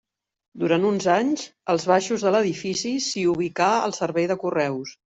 [0.63, 1.43] Durant uns anys,
[1.75, 5.01] als baixos de l'edifici s'hi ubicà el servei de correus.